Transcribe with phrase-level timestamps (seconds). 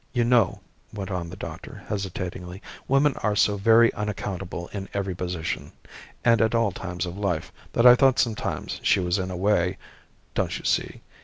[0.13, 0.61] You know,"
[0.91, 5.73] went on the doctor, hesitatingly, "women are so very unaccountable in every position,
[6.25, 9.77] and at all times of life, that I thought sometimes she was in a way,
[10.33, 11.01] don't you see?